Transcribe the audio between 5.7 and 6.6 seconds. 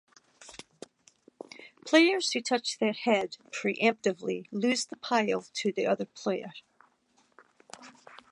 the other player.